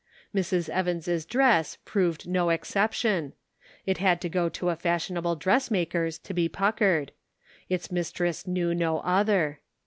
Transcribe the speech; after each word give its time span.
Mrs. 0.33 0.67
Evans' 0.67 1.27
dress 1.27 1.77
proved 1.85 2.27
no 2.27 2.49
exception; 2.49 3.33
it 3.85 3.99
had 3.99 4.19
to 4.21 4.29
go 4.29 4.49
to 4.49 4.69
a 4.69 4.75
fashionable 4.75 5.35
dress 5.35 5.69
maker's 5.69 6.17
to 6.17 6.33
be 6.33 6.49
puckered; 6.49 7.11
its 7.69 7.91
mistress 7.91 8.47
knew 8.47 8.73
no 8.73 9.01
other. 9.01 9.59